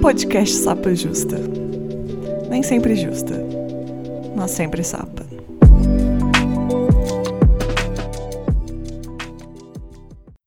[0.00, 1.36] Podcast Sapa Justa.
[2.48, 3.34] Nem sempre justa,
[4.36, 5.26] mas sempre sapa.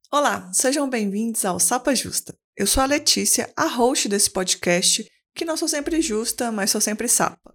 [0.10, 2.34] Olá, sejam bem-vindos ao Sapa Justa.
[2.56, 5.06] Eu sou a Letícia, a host desse podcast,
[5.36, 7.54] que não sou sempre justa, mas sou sempre sapa.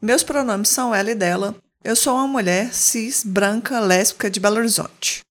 [0.00, 1.56] Meus pronomes são ela e dela.
[1.82, 5.21] Eu sou uma mulher cis, branca, lésbica de Belo Horizonte.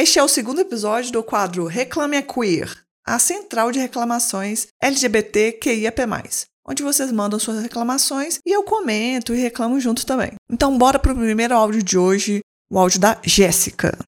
[0.00, 2.72] Este é o segundo episódio do quadro Reclame a Queer,
[3.04, 6.02] a central de reclamações LGBTQIAP+,
[6.64, 10.34] onde vocês mandam suas reclamações e eu comento e reclamo junto também.
[10.48, 12.38] Então bora pro primeiro áudio de hoje,
[12.70, 13.98] o áudio da Jéssica.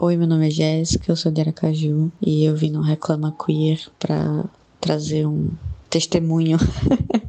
[0.00, 3.90] Oi, meu nome é Jéssica, eu sou de Aracaju e eu vim no Reclama Queer
[3.98, 4.46] para
[4.80, 5.50] trazer um
[5.90, 6.56] testemunho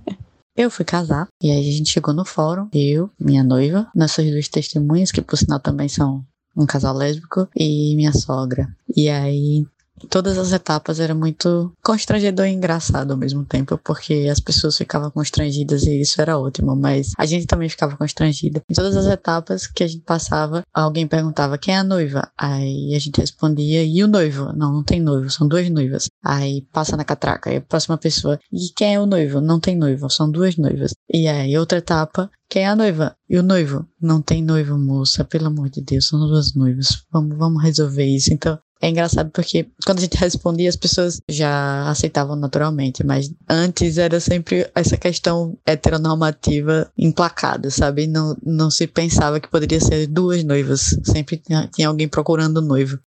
[0.55, 4.48] Eu fui casar e aí a gente chegou no fórum, eu, minha noiva, nossas duas
[4.48, 6.23] testemunhas, que por sinal também são
[6.55, 8.67] um casal lésbico, e minha sogra.
[8.95, 9.66] E aí
[10.09, 15.12] todas as etapas era muito constrangedor e engraçado ao mesmo tempo, porque as pessoas ficavam
[15.12, 18.62] constrangidas e isso era ótimo, mas a gente também ficava constrangida.
[18.70, 22.93] Em todas as etapas que a gente passava, alguém perguntava quem é a noiva, aí
[22.95, 24.54] a gente respondia e o noivo?
[24.54, 26.07] Não, não tem noivo, são duas noivas.
[26.23, 29.41] Aí passa na catraca, aí a próxima pessoa, e quem é o noivo?
[29.41, 30.93] Não tem noivo, são duas noivas.
[31.12, 33.15] E aí outra etapa, quem é a noiva?
[33.27, 33.88] E o noivo?
[33.99, 37.04] Não tem noivo, moça, pelo amor de Deus, são duas noivas.
[37.12, 38.32] Vamos, vamos resolver isso.
[38.32, 43.98] Então, é engraçado porque quando a gente respondia, as pessoas já aceitavam naturalmente, mas antes
[43.98, 48.07] era sempre essa questão heteronormativa implacada, sabe?
[48.07, 50.99] Não, não se pensava que poderia ser duas noivas.
[51.05, 52.99] Sempre tinha, tinha alguém procurando noivo.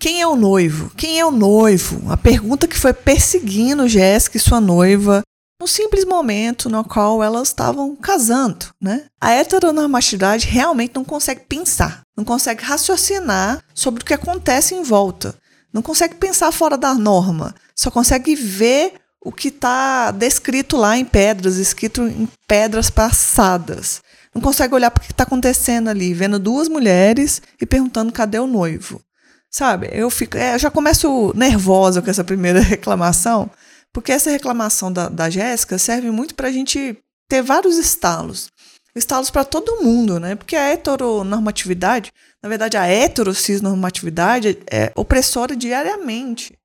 [0.00, 0.90] Quem é o noivo?
[0.96, 2.10] Quem é o noivo?
[2.10, 5.22] A pergunta que foi perseguindo Jéssica e sua noiva
[5.64, 9.06] no simples momento no qual elas estavam casando, né?
[9.18, 15.34] A heteronormatividade realmente não consegue pensar, não consegue raciocinar sobre o que acontece em volta,
[15.72, 18.92] não consegue pensar fora da norma, só consegue ver
[19.24, 24.02] o que está descrito lá em pedras, escrito em pedras passadas.
[24.34, 28.38] Não consegue olhar para o que está acontecendo ali, vendo duas mulheres e perguntando cadê
[28.38, 29.00] o noivo.
[29.50, 29.88] Sabe?
[29.92, 33.48] Eu fico, é, eu já começo nervosa com essa primeira reclamação,
[33.94, 38.48] porque essa reclamação da, da Jéssica serve muito para a gente ter vários estalos.
[38.94, 40.34] Estalos para todo mundo, né?
[40.34, 42.12] Porque a heteronormatividade,
[42.42, 46.58] na verdade, a heterocisnormatividade é opressora diariamente.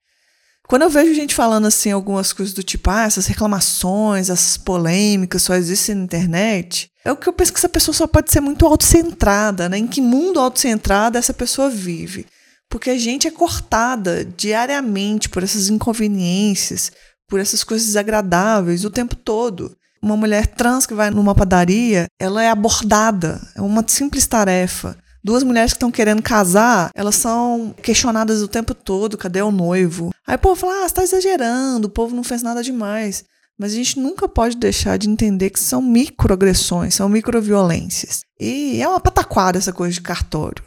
[0.67, 5.43] Quando eu vejo gente falando assim algumas coisas do tipo, ah, essas reclamações, essas polêmicas
[5.43, 8.41] só existem na internet, é o que eu penso que essa pessoa só pode ser
[8.41, 9.77] muito autocentrada, né?
[9.77, 12.25] Em que mundo autocentrado essa pessoa vive?
[12.69, 16.91] Porque a gente é cortada diariamente por essas inconveniências,
[17.29, 19.75] por essas coisas desagradáveis o tempo todo.
[20.01, 24.97] Uma mulher trans que vai numa padaria, ela é abordada, é uma simples tarefa.
[25.21, 30.11] Duas mulheres que estão querendo casar, elas são questionadas o tempo todo: cadê o noivo?
[30.25, 33.25] Aí o povo fala: ah, você tá exagerando, o povo não fez nada demais.
[33.59, 38.21] Mas a gente nunca pode deixar de entender que são microagressões, são microviolências.
[38.39, 40.63] E é uma pataquada essa coisa de cartório.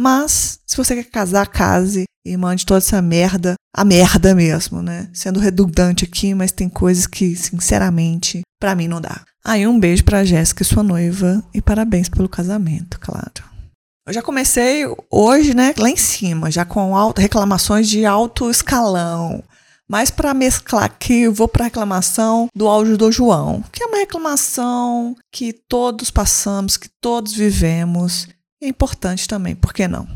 [0.00, 5.10] Mas, se você quer casar, case e mande toda essa merda, a merda mesmo, né?
[5.12, 9.20] Sendo redundante aqui, mas tem coisas que, sinceramente, para mim não dá.
[9.44, 13.44] Aí um beijo pra Jéssica, sua noiva, e parabéns pelo casamento, claro.
[14.08, 19.44] Eu já comecei hoje, né, lá em cima, já com alto, reclamações de alto escalão.
[19.86, 23.98] Mas para mesclar aqui, eu vou para reclamação do áudio do João, que é uma
[23.98, 28.26] reclamação que todos passamos, que todos vivemos.
[28.62, 30.06] É importante também, por que não?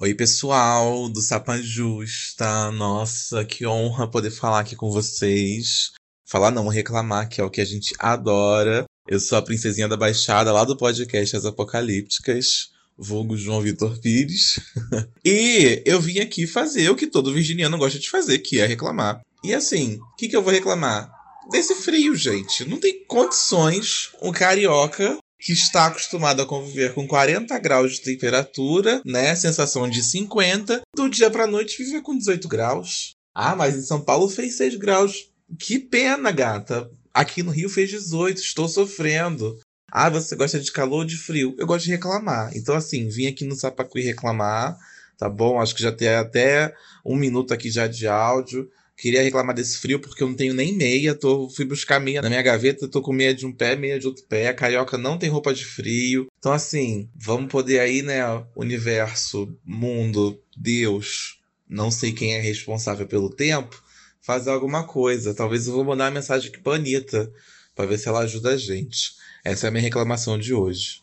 [0.00, 2.70] Oi, pessoal do Sapan Justa.
[2.70, 5.90] Nossa, que honra poder falar aqui com vocês.
[6.24, 8.84] Falar não, reclamar, que é o que a gente adora.
[9.08, 14.60] Eu sou a princesinha da Baixada, lá do podcast As Apocalípticas, vulgo João Vitor Pires.
[15.24, 19.20] e eu vim aqui fazer o que todo virginiano gosta de fazer, que é reclamar.
[19.42, 21.10] E assim, o que, que eu vou reclamar?
[21.50, 22.64] Desse frio, gente.
[22.64, 29.00] Não tem condições um carioca que está acostumado a conviver com 40 graus de temperatura,
[29.04, 29.34] né?
[29.36, 33.14] Sensação de 50, do dia para noite viver com 18 graus.
[33.34, 35.30] Ah, mas em São Paulo fez 6 graus.
[35.58, 36.90] Que pena, gata.
[37.14, 39.56] Aqui no Rio fez 18, estou sofrendo.
[39.90, 41.54] Ah, você gosta de calor ou de frio?
[41.58, 42.50] Eu gosto de reclamar.
[42.54, 44.76] Então, assim, vim aqui no Sapacuí reclamar,
[45.16, 45.60] tá bom?
[45.60, 46.74] Acho que já tem até
[47.04, 48.68] um minuto aqui já de áudio.
[48.98, 51.14] Queria reclamar desse frio porque eu não tenho nem meia.
[51.14, 54.08] Tô, fui buscar meia na minha gaveta, tô com meia de um pé, meia de
[54.08, 54.48] outro pé.
[54.48, 56.26] A carioca não tem roupa de frio.
[56.36, 58.18] Então, assim, vamos poder aí, né?
[58.56, 63.80] Universo, mundo, Deus, não sei quem é responsável pelo tempo,
[64.20, 65.32] fazer alguma coisa.
[65.32, 67.32] Talvez eu vou mandar uma mensagem aqui pra Anitta,
[67.76, 69.12] pra ver se ela ajuda a gente.
[69.44, 71.02] Essa é a minha reclamação de hoje.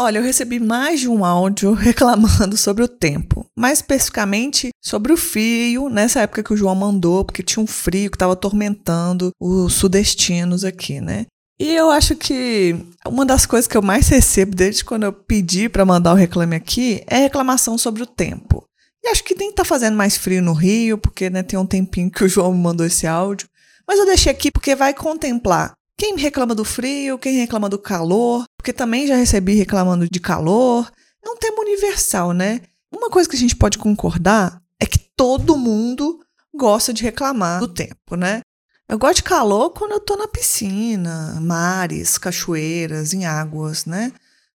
[0.00, 5.16] Olha, eu recebi mais de um áudio reclamando sobre o tempo, mais especificamente sobre o
[5.16, 9.74] frio, nessa época que o João mandou, porque tinha um frio que estava atormentando os
[9.74, 11.26] sudestinos aqui, né?
[11.60, 15.68] E eu acho que uma das coisas que eu mais recebo desde quando eu pedi
[15.68, 18.64] para mandar o reclame aqui é reclamação sobre o tempo.
[19.02, 22.08] E acho que nem tá fazendo mais frio no Rio, porque né, tem um tempinho
[22.08, 23.48] que o João me mandou esse áudio.
[23.88, 28.44] Mas eu deixei aqui porque vai contemplar quem reclama do frio, quem reclama do calor,
[28.56, 30.90] porque também já recebi reclamando de calor.
[31.22, 32.60] É um tema universal, né?
[32.94, 36.20] Uma coisa que a gente pode concordar é que todo mundo
[36.54, 38.40] gosta de reclamar do tempo, né?
[38.88, 44.12] Eu gosto de calor quando eu tô na piscina, mares, cachoeiras, em águas, né?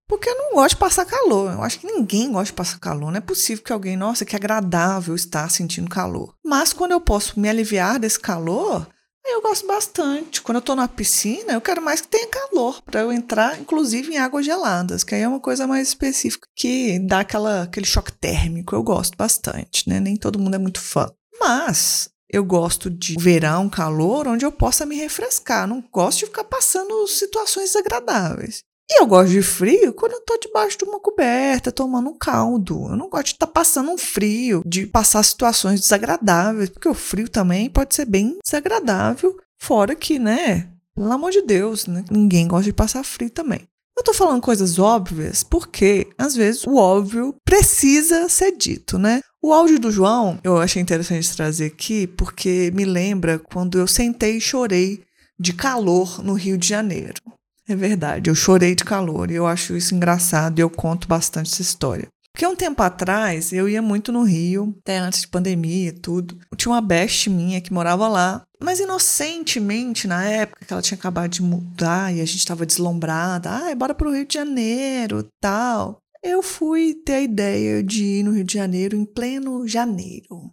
[0.08, 1.52] Porque eu não gosto de passar calor.
[1.52, 3.10] Eu acho que ninguém gosta de passar calor.
[3.10, 6.34] Não é possível que alguém, nossa, que agradável estar sentindo calor.
[6.44, 8.86] Mas quando eu posso me aliviar desse calor,
[9.24, 10.42] eu gosto bastante.
[10.42, 14.12] Quando eu tô na piscina, eu quero mais que tenha calor para eu entrar, inclusive
[14.12, 18.12] em águas geladas, que aí é uma coisa mais específica que dá aquela, aquele choque
[18.12, 18.74] térmico.
[18.74, 20.00] Eu gosto bastante, né?
[20.00, 21.10] Nem todo mundo é muito fã.
[21.40, 25.66] Mas eu gosto de verão, calor, onde eu possa me refrescar.
[25.66, 28.64] Não gosto de ficar passando situações desagradáveis.
[28.90, 32.88] E eu gosto de frio quando eu tô debaixo de uma coberta, tomando um caldo.
[32.88, 36.94] Eu não gosto de estar tá passando um frio, de passar situações desagradáveis, porque o
[36.94, 39.36] frio também pode ser bem desagradável.
[39.58, 40.68] Fora que, né?
[40.94, 42.04] Pelo amor de Deus, né?
[42.10, 43.66] Ninguém gosta de passar frio também.
[43.96, 49.20] Eu tô falando coisas óbvias porque, às vezes, o óbvio precisa ser dito, né?
[49.40, 54.36] O áudio do João eu achei interessante trazer aqui porque me lembra quando eu sentei
[54.36, 55.02] e chorei
[55.38, 57.20] de calor no Rio de Janeiro.
[57.68, 61.52] É verdade, eu chorei de calor e eu acho isso engraçado e eu conto bastante
[61.52, 62.08] essa história.
[62.32, 66.38] Porque um tempo atrás eu ia muito no Rio, até antes de pandemia e tudo.
[66.56, 71.30] Tinha uma best minha que morava lá, mas inocentemente, na época que ela tinha acabado
[71.30, 75.98] de mudar e a gente estava deslumbrada, ah, bora pro Rio de Janeiro tal.
[76.22, 80.50] Eu fui ter a ideia de ir no Rio de Janeiro em pleno janeiro.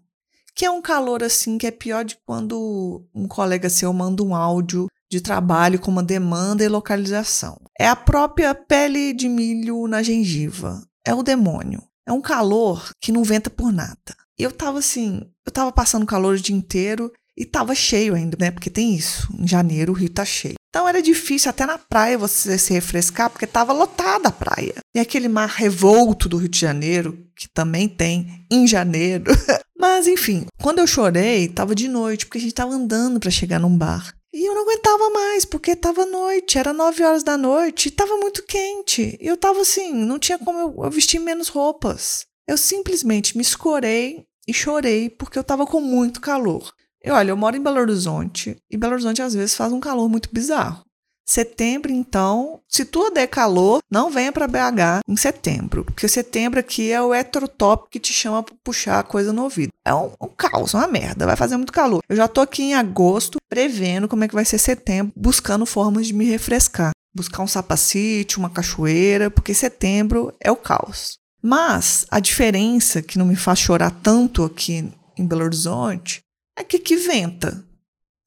[0.56, 4.36] Que é um calor assim que é pior de quando um colega seu manda um
[4.36, 7.60] áudio de trabalho com uma demanda e localização.
[7.80, 11.82] É a própria pele de milho na gengiva é o demônio.
[12.08, 14.16] É um calor que não venta por nada.
[14.38, 18.52] Eu tava assim, eu tava passando calor o dia inteiro e tava cheio ainda, né?
[18.52, 19.28] Porque tem isso.
[19.38, 20.56] Em janeiro o rio tá cheio.
[20.70, 24.76] Então era difícil até na praia você se refrescar, porque tava lotada a praia.
[24.94, 29.32] E aquele mar revolto do Rio de Janeiro, que também tem em janeiro.
[29.78, 33.60] Mas enfim, quando eu chorei, tava de noite, porque a gente tava andando para chegar
[33.60, 34.14] num bar.
[34.32, 38.44] E eu não aguentava mais, porque estava noite, era nove horas da noite, estava muito
[38.44, 39.18] quente.
[39.20, 42.26] E eu estava assim, não tinha como eu vestir menos roupas.
[42.48, 46.72] Eu simplesmente me escorei e chorei porque eu estava com muito calor.
[47.04, 50.10] E olha, eu moro em Belo Horizonte, e Belo Horizonte às vezes faz um calor
[50.10, 50.84] muito bizarro.
[51.30, 56.92] Setembro, então, se tudo der calor, não venha para BH em setembro, porque setembro aqui
[56.92, 59.72] é o heterotop que te chama para puxar a coisa no ouvido.
[59.86, 62.02] É um, um caos, uma merda, vai fazer muito calor.
[62.10, 66.08] Eu já tô aqui em agosto prevendo como é que vai ser setembro, buscando formas
[66.08, 66.90] de me refrescar.
[67.16, 71.20] Buscar um sapacite, uma cachoeira, porque setembro é o caos.
[71.44, 76.22] Mas a diferença que não me faz chorar tanto aqui em Belo Horizonte
[76.58, 77.69] é que aqui venta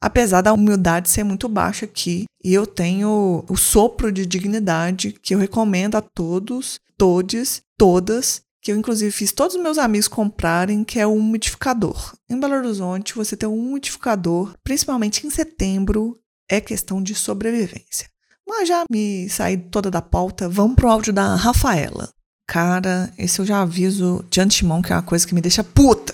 [0.03, 2.25] apesar da humildade ser muito baixa aqui.
[2.45, 8.73] E eu tenho o sopro de dignidade que eu recomendo a todos, todes, todas, que
[8.73, 12.15] eu inclusive fiz todos os meus amigos comprarem, que é o umidificador.
[12.29, 16.19] Em Belo Horizonte, você ter um umidificador, principalmente em setembro,
[16.51, 18.11] é questão de sobrevivência.
[18.47, 22.11] Mas já me saí toda da pauta, vamos pro áudio da Rafaela.
[22.49, 26.13] Cara, esse eu já aviso de antemão que é uma coisa que me deixa puta.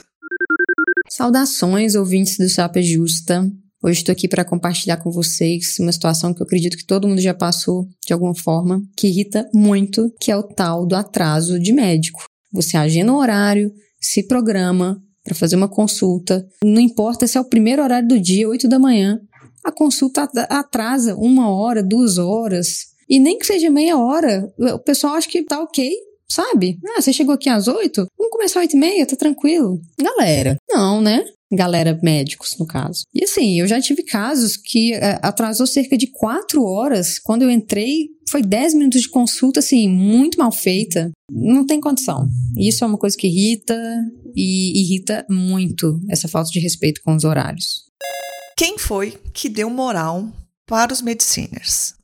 [1.08, 3.50] Saudações, ouvintes do Chapa Justa.
[3.80, 7.20] Hoje estou aqui para compartilhar com vocês uma situação que eu acredito que todo mundo
[7.20, 11.72] já passou de alguma forma, que irrita muito, que é o tal do atraso de
[11.72, 12.24] médico.
[12.52, 17.48] Você agenda um horário, se programa para fazer uma consulta, não importa se é o
[17.48, 19.20] primeiro horário do dia, 8 da manhã,
[19.64, 25.14] a consulta atrasa uma hora, duas horas, e nem que seja meia hora, o pessoal
[25.14, 25.88] acha que tá ok,
[26.28, 26.80] sabe?
[26.96, 28.08] Ah, você chegou aqui às oito?
[28.18, 29.78] Vamos começar às oito e meia, tá tranquilo.
[30.00, 31.24] Galera, não, né?
[31.50, 33.02] Galera médicos, no caso.
[33.14, 37.18] E assim, eu já tive casos que é, atrasou cerca de quatro horas.
[37.18, 41.10] Quando eu entrei, foi dez minutos de consulta, assim, muito mal feita.
[41.30, 42.28] Não tem condição.
[42.56, 43.74] Isso é uma coisa que irrita
[44.36, 47.84] e irrita muito essa falta de respeito com os horários.
[48.56, 50.30] Quem foi que deu moral
[50.66, 51.94] para os mediciners?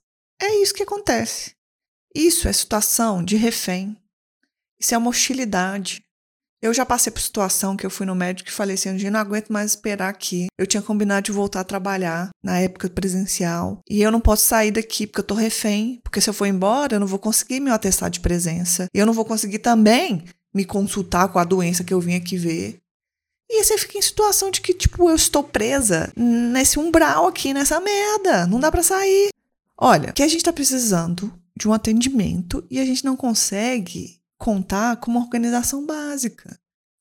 [0.40, 1.52] É isso que acontece.
[2.14, 3.96] Isso é situação de refém.
[4.80, 6.03] Isso é uma hostilidade.
[6.64, 9.20] Eu já passei por situação que eu fui no médico e falei assim, eu não
[9.20, 10.46] aguento mais esperar aqui.
[10.58, 14.70] Eu tinha combinado de voltar a trabalhar na época presencial e eu não posso sair
[14.70, 17.74] daqui porque eu tô refém, porque se eu for embora eu não vou conseguir meu
[17.74, 18.86] atestado de presença.
[18.94, 22.38] E eu não vou conseguir também me consultar com a doença que eu vim aqui
[22.38, 22.80] ver.
[23.50, 27.52] E aí você fica em situação de que, tipo, eu estou presa nesse umbral aqui,
[27.52, 28.46] nessa merda.
[28.46, 29.28] Não dá para sair.
[29.76, 34.98] Olha, que a gente tá precisando de um atendimento e a gente não consegue contar
[34.98, 36.54] com uma organização básica,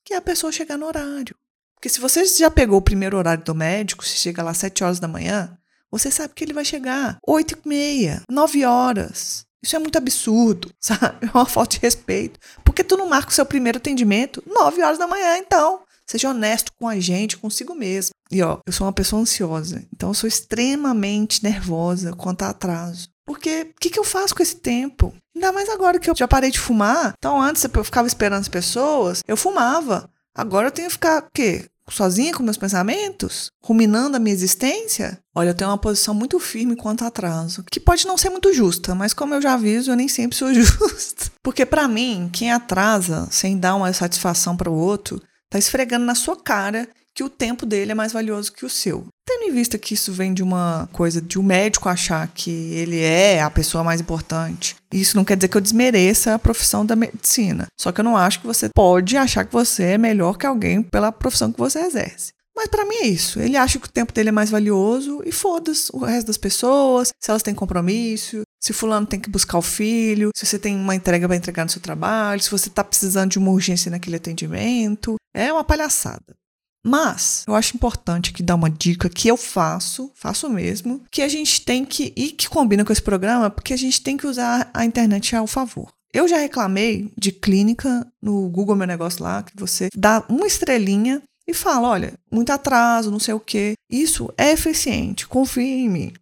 [0.05, 1.35] que é a pessoa chegar no horário.
[1.75, 4.81] Porque se você já pegou o primeiro horário do médico, se chega lá às 7
[4.81, 5.57] horas da manhã,
[5.91, 9.45] você sabe que ele vai chegar 8 e meia, 9 horas.
[9.61, 11.27] Isso é muito absurdo, sabe?
[11.27, 12.39] É uma falta de respeito.
[12.63, 15.81] Porque tu não marca o seu primeiro atendimento 9 horas da manhã, então.
[16.07, 18.11] Seja honesto com a gente, consigo mesmo.
[18.33, 23.07] E ó, eu sou uma pessoa ansiosa, então eu sou extremamente nervosa quanto a atraso.
[23.25, 25.13] Porque o que, que eu faço com esse tempo?
[25.35, 27.13] Ainda mais agora que eu já parei de fumar.
[27.17, 30.09] Então, antes eu ficava esperando as pessoas, eu fumava.
[30.35, 31.65] Agora eu tenho que ficar o quê?
[31.89, 33.51] Sozinha com meus pensamentos?
[33.63, 35.19] Ruminando a minha existência?
[35.35, 38.53] Olha, eu tenho uma posição muito firme quanto a atraso, que pode não ser muito
[38.53, 41.31] justa, mas como eu já aviso, eu nem sempre sou justa.
[41.43, 46.15] Porque para mim, quem atrasa sem dar uma satisfação para o outro, tá esfregando na
[46.15, 49.05] sua cara que o tempo dele é mais valioso que o seu.
[49.25, 52.99] Tendo em vista que isso vem de uma coisa de um médico achar que ele
[52.99, 56.95] é a pessoa mais importante, isso não quer dizer que eu desmereça a profissão da
[56.95, 57.67] medicina.
[57.79, 60.81] Só que eu não acho que você pode achar que você é melhor que alguém
[60.81, 62.33] pela profissão que você exerce.
[62.55, 63.39] Mas para mim é isso.
[63.39, 67.11] Ele acha que o tempo dele é mais valioso e foda-se o resto das pessoas,
[67.19, 70.95] se elas têm compromisso, se fulano tem que buscar o filho, se você tem uma
[70.95, 75.15] entrega para entregar no seu trabalho, se você tá precisando de uma urgência naquele atendimento.
[75.33, 76.35] É uma palhaçada.
[76.83, 81.27] Mas eu acho importante aqui dar uma dica que eu faço, faço mesmo, que a
[81.27, 84.69] gente tem que, e que combina com esse programa, porque a gente tem que usar
[84.73, 85.93] a internet ao favor.
[86.13, 91.21] Eu já reclamei de clínica no Google Meu Negócio lá, que você dá uma estrelinha
[91.47, 93.73] e fala: olha, muito atraso, não sei o quê.
[93.89, 96.13] Isso é eficiente, confie em mim.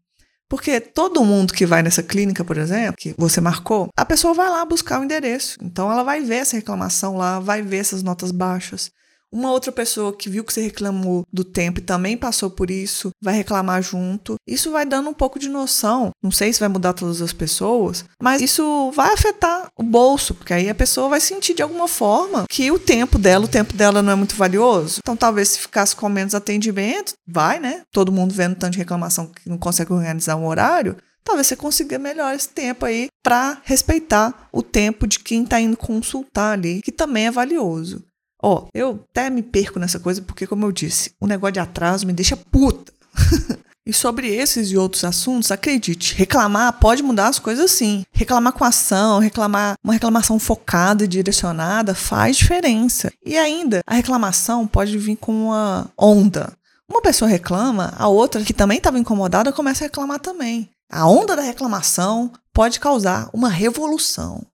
[0.47, 4.49] Porque todo mundo que vai nessa clínica, por exemplo, que você marcou, a pessoa vai
[4.49, 5.57] lá buscar o endereço.
[5.61, 8.91] Então ela vai ver essa reclamação lá, vai ver essas notas baixas.
[9.33, 13.11] Uma outra pessoa que viu que você reclamou do tempo e também passou por isso,
[13.21, 14.35] vai reclamar junto.
[14.45, 16.11] Isso vai dando um pouco de noção.
[16.21, 20.53] Não sei se vai mudar todas as pessoas, mas isso vai afetar o bolso, porque
[20.53, 24.01] aí a pessoa vai sentir de alguma forma que o tempo dela, o tempo dela
[24.01, 24.99] não é muito valioso.
[24.99, 27.83] Então talvez se ficasse com menos atendimento, vai, né?
[27.91, 31.97] Todo mundo vendo tanto de reclamação que não consegue organizar um horário, talvez você consiga
[31.97, 36.91] melhor esse tempo aí para respeitar o tempo de quem está indo consultar ali, que
[36.91, 38.03] também é valioso.
[38.41, 42.07] Ó, eu até me perco nessa coisa porque, como eu disse, o negócio de atraso
[42.07, 42.91] me deixa puta.
[43.85, 48.03] e sobre esses e outros assuntos, acredite, reclamar pode mudar as coisas sim.
[48.11, 53.11] Reclamar com ação, reclamar uma reclamação focada e direcionada faz diferença.
[53.23, 56.53] E ainda, a reclamação pode vir com uma onda.
[56.89, 60.69] Uma pessoa reclama, a outra que também estava incomodada começa a reclamar também.
[60.91, 64.45] A onda da reclamação pode causar uma revolução.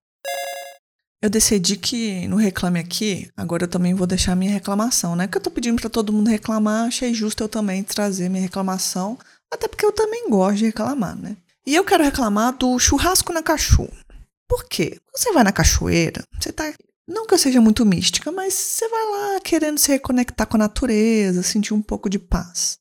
[1.19, 5.27] Eu decidi que no Reclame Aqui, agora eu também vou deixar minha reclamação, né?
[5.27, 9.17] Que eu tô pedindo para todo mundo reclamar, achei justo eu também trazer minha reclamação,
[9.51, 11.35] até porque eu também gosto de reclamar, né?
[11.65, 13.97] E eu quero reclamar do churrasco na cachoeira.
[14.47, 14.99] Por quê?
[15.13, 16.71] Você vai na cachoeira, você tá.
[17.07, 20.59] Não que eu seja muito mística, mas você vai lá querendo se reconectar com a
[20.59, 22.77] natureza, sentir um pouco de paz.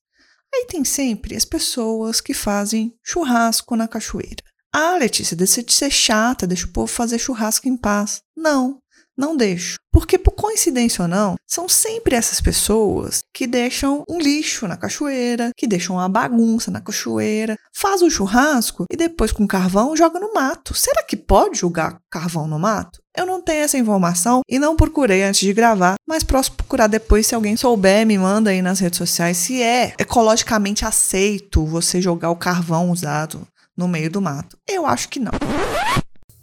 [0.55, 4.45] Aí tem sempre as pessoas que fazem churrasco na cachoeira.
[4.79, 8.19] Ah, Letícia, deixa de ser chata, deixa o povo fazer churrasco em paz.
[8.37, 8.77] Não,
[9.17, 9.79] não deixo.
[9.91, 15.51] Porque, por coincidência ou não, são sempre essas pessoas que deixam um lixo na cachoeira,
[15.57, 20.35] que deixam uma bagunça na cachoeira, faz o churrasco e depois com carvão joga no
[20.35, 20.75] mato.
[20.75, 23.01] Será que pode jogar carvão no mato?
[23.17, 27.27] Eu não tenho essa informação e não procurei antes de gravar, mas posso procurar depois
[27.27, 32.29] se alguém souber, me manda aí nas redes sociais se é ecologicamente aceito você jogar
[32.29, 34.57] o carvão usado no meio do mato?
[34.67, 35.33] Eu acho que não.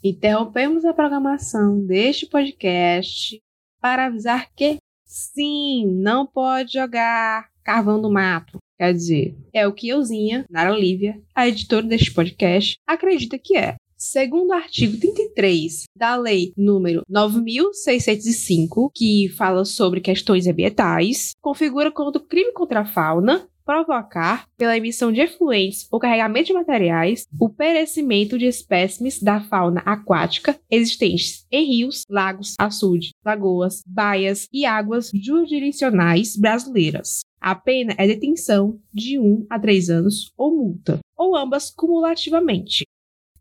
[0.03, 3.39] Interrompemos a programação deste podcast
[3.81, 8.57] para avisar que sim, não pode jogar carvão no mato.
[8.77, 13.75] Quer dizer, é o que euzinha, Nara Lívia, a editora deste podcast, acredita que é.
[13.95, 22.11] Segundo o artigo 33 da Lei número 9605, que fala sobre questões ambientais, configura como
[22.19, 28.38] crime contra a fauna provocar, pela emissão de efluentes ou carregamento de materiais, o perecimento
[28.38, 36.36] de espécimes da fauna aquática existentes em rios, lagos, açudes, lagoas, baias e águas jurisdicionais
[36.36, 37.22] brasileiras.
[37.39, 42.86] A pena é detenção de 1 a 3 anos ou multa, ou ambas cumulativamente.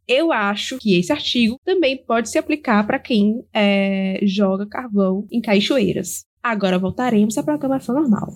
[0.08, 5.40] eu acho que esse artigo também pode se aplicar para quem é, joga carvão em
[5.40, 6.24] cachoeiras.
[6.42, 8.34] Agora voltaremos à programação normal.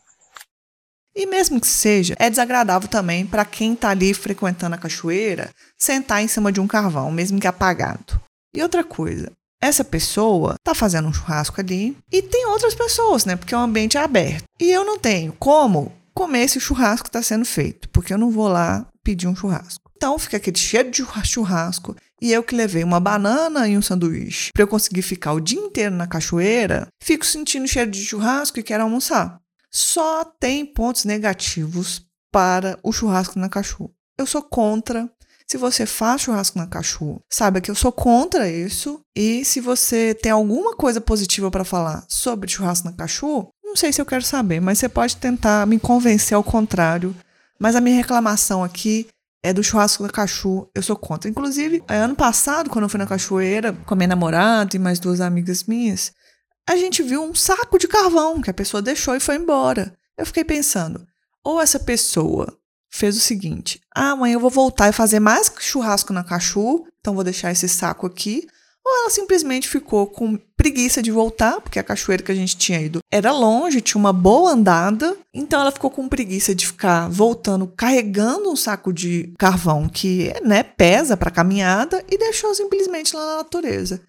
[1.17, 6.23] E mesmo que seja, é desagradável também para quem está ali frequentando a cachoeira sentar
[6.23, 8.21] em cima de um carvão, mesmo que apagado.
[8.55, 13.35] E outra coisa, essa pessoa está fazendo um churrasco ali e tem outras pessoas, né?
[13.35, 14.45] Porque o ambiente é aberto.
[14.61, 18.31] E eu não tenho como comer esse churrasco que está sendo feito, porque eu não
[18.31, 19.91] vou lá pedir um churrasco.
[19.97, 24.51] Então fica aquele cheiro de churrasco e eu que levei uma banana e um sanduíche
[24.53, 28.63] para eu conseguir ficar o dia inteiro na cachoeira, fico sentindo cheiro de churrasco e
[28.63, 29.41] quero almoçar
[29.77, 32.01] só tem pontos negativos
[32.33, 33.91] para o churrasco na cachu.
[34.17, 35.07] Eu sou contra.
[35.47, 39.01] Se você faz churrasco na cachu, saiba que eu sou contra isso.
[39.15, 43.93] E se você tem alguma coisa positiva para falar sobre churrasco na cachu, não sei
[43.93, 47.15] se eu quero saber, mas você pode tentar me convencer ao contrário.
[47.59, 49.07] Mas a minha reclamação aqui
[49.45, 51.29] é do churrasco na cachu, eu sou contra.
[51.29, 54.99] Inclusive, é, ano passado, quando eu fui na cachoeira com a minha namorada e mais
[54.99, 56.13] duas amigas minhas,
[56.69, 59.97] a gente viu um saco de carvão que a pessoa deixou e foi embora.
[60.19, 61.07] Eu fiquei pensando,
[61.45, 62.59] ou essa pessoa
[62.91, 67.15] fez o seguinte: ah, amanhã eu vou voltar e fazer mais churrasco na cachu, então
[67.15, 68.47] vou deixar esse saco aqui.
[68.85, 72.81] Ou ela simplesmente ficou com preguiça de voltar, porque a cachoeira que a gente tinha
[72.81, 77.67] ido era longe, tinha uma boa andada, então ela ficou com preguiça de ficar voltando,
[77.67, 83.37] carregando um saco de carvão que né, pesa para caminhada e deixou simplesmente lá na
[83.39, 84.01] natureza.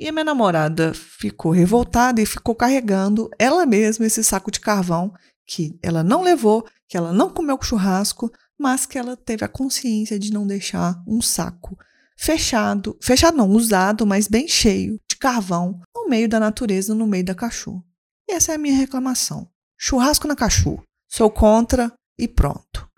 [0.00, 5.12] E a minha namorada ficou revoltada e ficou carregando ela mesma esse saco de carvão
[5.46, 9.48] que ela não levou, que ela não comeu com churrasco, mas que ela teve a
[9.48, 11.76] consciência de não deixar um saco
[12.16, 17.24] fechado, fechado não, usado, mas bem cheio de carvão no meio da natureza, no meio
[17.24, 17.84] da cachorro.
[18.28, 19.50] E essa é a minha reclamação.
[19.78, 20.82] Churrasco na cachorro.
[21.08, 22.88] Sou contra e pronto.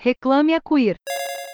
[0.00, 0.96] Reclame a queer.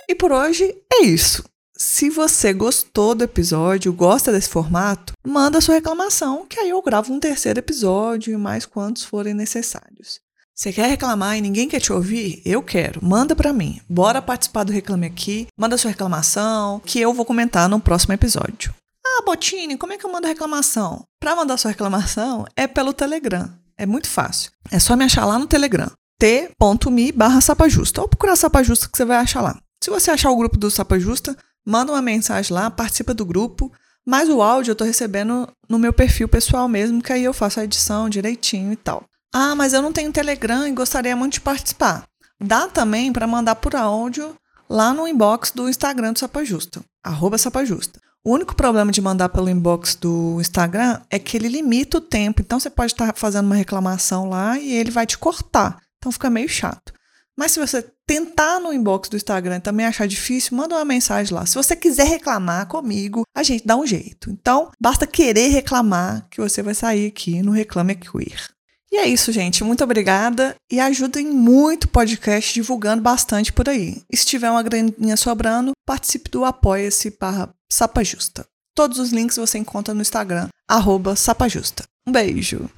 [0.08, 1.44] E por hoje é isso.
[1.76, 7.12] Se você gostou do episódio, gosta desse formato, manda sua reclamação, que aí eu gravo
[7.12, 10.20] um terceiro episódio e mais quantos forem necessários.
[10.54, 12.40] Você quer reclamar e ninguém quer te ouvir?
[12.44, 13.04] Eu quero.
[13.04, 13.80] Manda para mim.
[13.88, 15.48] Bora participar do Reclame Aqui.
[15.58, 18.72] Manda sua reclamação, que eu vou comentar no próximo episódio.
[19.04, 21.04] Ah, Botini, como é que eu mando reclamação?
[21.18, 23.52] Para mandar sua reclamação é pelo Telegram.
[23.76, 24.52] É muito fácil.
[24.70, 25.90] É só me achar lá no Telegram.
[26.20, 28.00] t.me barra sapajusta.
[28.00, 29.58] Ou procurar sapajusta que você vai achar lá.
[29.82, 33.72] Se você achar o grupo do Sapa Justa, manda uma mensagem lá, participa do grupo.
[34.06, 37.60] Mas o áudio eu tô recebendo no meu perfil pessoal mesmo, que aí eu faço
[37.60, 39.04] a edição direitinho e tal.
[39.32, 42.04] Ah, mas eu não tenho Telegram e gostaria muito de participar.
[42.40, 44.36] Dá também para mandar por áudio
[44.68, 47.98] lá no inbox do Instagram do Sapa Justa, arroba Sapa Justa.
[48.22, 52.40] O único problema de mandar pelo inbox do Instagram é que ele limita o tempo.
[52.40, 55.78] Então você pode estar fazendo uma reclamação lá e ele vai te cortar.
[55.98, 56.92] Então fica meio chato.
[57.36, 61.46] Mas se você tentar no inbox do Instagram também achar difícil, manda uma mensagem lá.
[61.46, 64.30] Se você quiser reclamar comigo, a gente dá um jeito.
[64.30, 68.48] Então, basta querer reclamar que você vai sair aqui no Reclame Queer.
[68.92, 69.64] E é isso, gente.
[69.64, 74.00] Muito obrigada e ajudem muito o podcast divulgando bastante por aí.
[74.08, 78.46] E se tiver uma graninha sobrando, participe do Apoia-se para Sapa Justa.
[78.74, 81.84] Todos os links você encontra no Instagram, arroba Sapajusta.
[82.06, 82.70] Um beijo!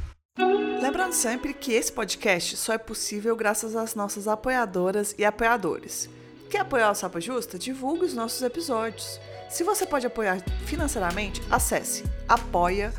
[1.06, 6.10] Lembrando sempre que esse podcast só é possível graças às nossas apoiadoras e apoiadores.
[6.50, 7.56] Quer apoiar o Sapa Justa?
[7.56, 9.20] Divulgue os nossos episódios.
[9.48, 12.90] Se você pode apoiar financeiramente, acesse apoia.se